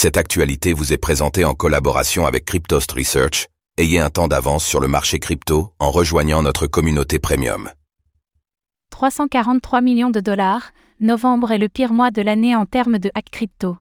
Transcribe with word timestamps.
Cette 0.00 0.16
actualité 0.16 0.74
vous 0.74 0.92
est 0.92 0.96
présentée 0.96 1.44
en 1.44 1.54
collaboration 1.54 2.24
avec 2.24 2.44
Cryptost 2.44 2.92
Research. 2.92 3.48
Ayez 3.78 3.98
un 3.98 4.10
temps 4.10 4.28
d'avance 4.28 4.64
sur 4.64 4.78
le 4.78 4.86
marché 4.86 5.18
crypto 5.18 5.72
en 5.80 5.90
rejoignant 5.90 6.40
notre 6.40 6.68
communauté 6.68 7.18
premium. 7.18 7.68
343 8.90 9.80
millions 9.80 10.10
de 10.10 10.20
dollars, 10.20 10.70
novembre 11.00 11.50
est 11.50 11.58
le 11.58 11.68
pire 11.68 11.92
mois 11.92 12.12
de 12.12 12.22
l'année 12.22 12.54
en 12.54 12.64
termes 12.64 13.00
de 13.00 13.10
hack 13.12 13.28
crypto. 13.32 13.76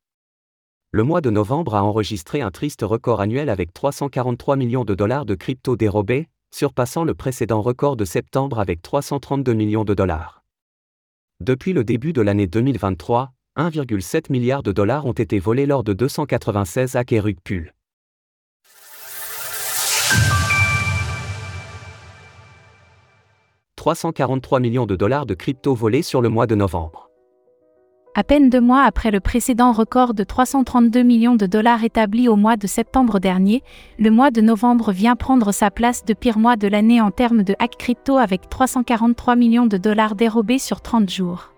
Le 0.91 1.03
mois 1.03 1.21
de 1.21 1.29
novembre 1.29 1.75
a 1.75 1.83
enregistré 1.83 2.41
un 2.41 2.49
triste 2.49 2.81
record 2.81 3.21
annuel 3.21 3.47
avec 3.47 3.71
343 3.71 4.55
millions 4.55 4.85
de 4.85 4.95
dollars 4.95 5.27
de 5.27 5.35
crypto 5.35 5.75
dérobés, 5.75 6.29
surpassant 6.51 7.03
le 7.03 7.13
précédent 7.13 7.61
record 7.61 7.95
de 7.95 8.05
septembre 8.05 8.59
avec 8.59 8.81
332 8.81 9.53
millions 9.53 9.85
de 9.85 9.93
dollars. 9.93 10.43
Depuis 11.41 11.73
le 11.73 11.83
début 11.83 12.11
de 12.11 12.21
l'année 12.21 12.47
2023, 12.47 13.33
1,7 13.57 14.31
milliard 14.31 14.61
de 14.61 14.71
dollars 14.71 15.07
ont 15.07 15.13
été 15.13 15.39
volés 15.39 15.65
lors 15.65 15.83
de 15.83 15.93
296 15.93 16.95
hacks 16.95 17.11
et 17.11 17.19
rug 17.19 17.37
pull. 17.43 17.73
«343 23.75 24.59
millions 24.59 24.85
de 24.85 24.95
dollars 24.95 25.25
de 25.25 25.33
crypto 25.33 25.73
volés 25.73 26.03
sur 26.03 26.21
le 26.21 26.29
mois 26.29 26.45
de 26.45 26.53
novembre. 26.53 27.09
À 28.13 28.23
peine 28.23 28.51
deux 28.51 28.61
mois 28.61 28.83
après 28.83 29.09
le 29.09 29.19
précédent 29.19 29.71
record 29.71 30.13
de 30.13 30.23
332 30.23 31.01
millions 31.01 31.35
de 31.35 31.47
dollars 31.47 31.83
établi 31.83 32.27
au 32.27 32.35
mois 32.35 32.57
de 32.57 32.67
septembre 32.67 33.19
dernier, 33.19 33.63
le 33.97 34.11
mois 34.11 34.29
de 34.29 34.41
novembre 34.41 34.91
vient 34.91 35.15
prendre 35.15 35.51
sa 35.51 35.71
place 35.71 36.05
de 36.05 36.13
pire 36.13 36.37
mois 36.37 36.57
de 36.57 36.67
l'année 36.67 37.01
en 37.01 37.09
termes 37.09 37.41
de 37.41 37.55
hack 37.57 37.75
crypto 37.79 38.17
avec 38.17 38.49
343 38.49 39.35
millions 39.35 39.65
de 39.65 39.77
dollars 39.77 40.13
dérobés 40.13 40.59
sur 40.59 40.81
30 40.81 41.09
jours. 41.09 41.53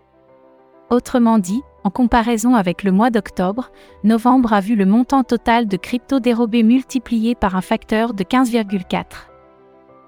Autrement 0.89 1.39
dit, 1.39 1.61
en 1.83 1.89
comparaison 1.89 2.55
avec 2.55 2.83
le 2.83 2.91
mois 2.91 3.09
d'octobre, 3.09 3.71
novembre 4.03 4.53
a 4.53 4.59
vu 4.59 4.75
le 4.75 4.85
montant 4.85 5.23
total 5.23 5.67
de 5.67 5.77
crypto 5.77 6.19
dérobé 6.19 6.63
multiplié 6.63 7.35
par 7.35 7.55
un 7.55 7.61
facteur 7.61 8.13
de 8.13 8.23
15,4. 8.23 9.03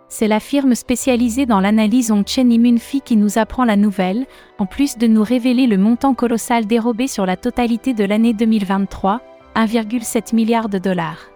C'est 0.09 0.27
la 0.27 0.41
firme 0.41 0.75
spécialisée 0.75 1.45
dans 1.45 1.61
l'analyse 1.61 2.11
on-chain 2.11 2.49
Immunfi 2.49 2.99
qui 2.99 3.15
nous 3.15 3.37
apprend 3.37 3.63
la 3.63 3.77
nouvelle, 3.77 4.25
en 4.59 4.65
plus 4.65 4.97
de 4.97 5.07
nous 5.07 5.23
révéler 5.23 5.67
le 5.67 5.77
montant 5.77 6.13
colossal 6.13 6.65
dérobé 6.65 7.07
sur 7.07 7.25
la 7.25 7.37
totalité 7.37 7.93
de 7.93 8.03
l'année 8.03 8.33
2023, 8.33 9.21
1,7 9.55 10.35
milliard 10.35 10.67
de 10.67 10.79
dollars. 10.79 11.29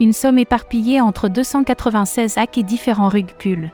Une 0.00 0.12
somme 0.12 0.38
éparpillée 0.38 1.00
entre 1.00 1.28
296 1.28 2.36
hacks 2.36 2.58
et 2.58 2.64
différents 2.64 3.08
rug 3.08 3.32
pulls. 3.38 3.70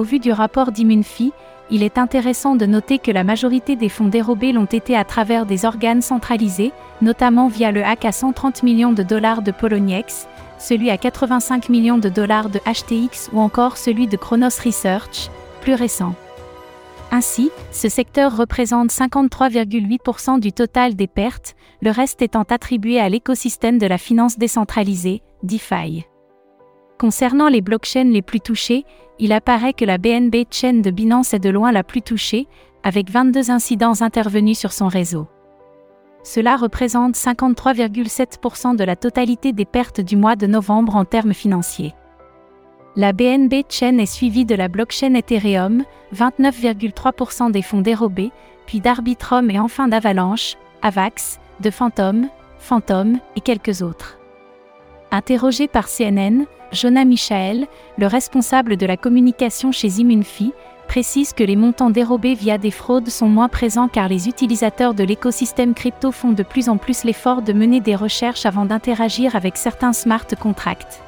Au 0.00 0.02
vu 0.02 0.18
du 0.18 0.32
rapport 0.32 0.72
d'Immunfi, 0.72 1.30
il 1.70 1.82
est 1.82 1.98
intéressant 1.98 2.56
de 2.56 2.64
noter 2.64 2.98
que 2.98 3.10
la 3.10 3.22
majorité 3.22 3.76
des 3.76 3.90
fonds 3.90 4.08
dérobés 4.08 4.52
l'ont 4.52 4.64
été 4.64 4.96
à 4.96 5.04
travers 5.04 5.44
des 5.44 5.66
organes 5.66 6.00
centralisés, 6.00 6.72
notamment 7.02 7.48
via 7.48 7.70
le 7.70 7.84
hack 7.84 8.06
à 8.06 8.12
130 8.12 8.62
millions 8.62 8.94
de 8.94 9.02
dollars 9.02 9.42
de 9.42 9.50
Poloniex, 9.52 10.26
celui 10.58 10.88
à 10.88 10.96
85 10.96 11.68
millions 11.68 11.98
de 11.98 12.08
dollars 12.08 12.48
de 12.48 12.60
HTX 12.60 13.28
ou 13.34 13.40
encore 13.40 13.76
celui 13.76 14.06
de 14.06 14.16
Chronos 14.16 14.58
Research, 14.64 15.28
plus 15.60 15.74
récent. 15.74 16.14
Ainsi, 17.10 17.50
ce 17.70 17.90
secteur 17.90 18.34
représente 18.34 18.88
53,8% 18.88 20.40
du 20.40 20.54
total 20.54 20.94
des 20.94 21.08
pertes, 21.08 21.54
le 21.82 21.90
reste 21.90 22.22
étant 22.22 22.44
attribué 22.48 22.98
à 22.98 23.10
l'écosystème 23.10 23.76
de 23.76 23.86
la 23.86 23.98
finance 23.98 24.38
décentralisée, 24.38 25.20
DeFi. 25.42 26.06
Concernant 27.00 27.48
les 27.48 27.62
blockchains 27.62 28.10
les 28.12 28.20
plus 28.20 28.42
touchées, 28.42 28.84
il 29.18 29.32
apparaît 29.32 29.72
que 29.72 29.86
la 29.86 29.96
BNB 29.96 30.44
Chain 30.50 30.80
de 30.80 30.90
Binance 30.90 31.32
est 31.32 31.38
de 31.38 31.48
loin 31.48 31.72
la 31.72 31.82
plus 31.82 32.02
touchée, 32.02 32.46
avec 32.82 33.08
22 33.08 33.50
incidents 33.50 34.02
intervenus 34.02 34.58
sur 34.58 34.70
son 34.70 34.86
réseau. 34.86 35.26
Cela 36.24 36.56
représente 36.56 37.14
53,7% 37.14 38.76
de 38.76 38.84
la 38.84 38.96
totalité 38.96 39.54
des 39.54 39.64
pertes 39.64 40.02
du 40.02 40.16
mois 40.16 40.36
de 40.36 40.46
novembre 40.46 40.94
en 40.94 41.06
termes 41.06 41.32
financiers. 41.32 41.94
La 42.96 43.14
BNB 43.14 43.62
Chain 43.70 43.96
est 43.96 44.04
suivie 44.04 44.44
de 44.44 44.54
la 44.54 44.68
blockchain 44.68 45.14
Ethereum, 45.14 45.84
29,3% 46.14 47.50
des 47.50 47.62
fonds 47.62 47.80
dérobés, 47.80 48.30
puis 48.66 48.80
d'Arbitrum 48.80 49.48
et 49.48 49.58
enfin 49.58 49.88
d'Avalanche, 49.88 50.58
Avax, 50.82 51.40
de 51.60 51.70
Phantom, 51.70 52.28
Phantom 52.58 53.18
et 53.36 53.40
quelques 53.40 53.80
autres. 53.80 54.19
Interrogé 55.12 55.66
par 55.66 55.88
CNN, 55.88 56.44
Jonah 56.70 57.04
Michael, 57.04 57.66
le 57.98 58.06
responsable 58.06 58.76
de 58.76 58.86
la 58.86 58.96
communication 58.96 59.72
chez 59.72 59.88
Immunfi, 59.88 60.52
précise 60.86 61.32
que 61.32 61.42
les 61.42 61.56
montants 61.56 61.90
dérobés 61.90 62.34
via 62.34 62.58
des 62.58 62.70
fraudes 62.70 63.08
sont 63.08 63.28
moins 63.28 63.48
présents 63.48 63.88
car 63.88 64.08
les 64.08 64.28
utilisateurs 64.28 64.94
de 64.94 65.02
l'écosystème 65.02 65.74
crypto 65.74 66.12
font 66.12 66.30
de 66.30 66.44
plus 66.44 66.68
en 66.68 66.76
plus 66.76 67.02
l'effort 67.02 67.42
de 67.42 67.52
mener 67.52 67.80
des 67.80 67.96
recherches 67.96 68.46
avant 68.46 68.66
d'interagir 68.66 69.34
avec 69.34 69.56
certains 69.56 69.92
smart 69.92 70.26
contracts. 70.40 71.02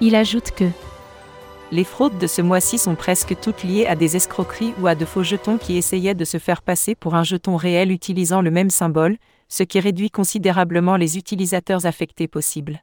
Il 0.00 0.16
ajoute 0.16 0.50
que 0.50 0.64
les 1.70 1.84
fraudes 1.84 2.18
de 2.18 2.26
ce 2.26 2.42
mois-ci 2.42 2.78
sont 2.78 2.94
presque 2.96 3.36
toutes 3.40 3.62
liées 3.62 3.86
à 3.86 3.94
des 3.94 4.16
escroqueries 4.16 4.74
ou 4.80 4.88
à 4.88 4.96
de 4.96 5.04
faux 5.04 5.22
jetons 5.22 5.58
qui 5.58 5.76
essayaient 5.76 6.14
de 6.14 6.24
se 6.24 6.38
faire 6.38 6.62
passer 6.62 6.94
pour 6.94 7.14
un 7.14 7.24
jeton 7.24 7.56
réel 7.56 7.92
utilisant 7.92 8.42
le 8.42 8.50
même 8.50 8.70
symbole, 8.70 9.16
ce 9.48 9.62
qui 9.62 9.78
réduit 9.78 10.10
considérablement 10.10 10.96
les 10.96 11.16
utilisateurs 11.16 11.86
affectés 11.86 12.28
possibles. 12.28 12.82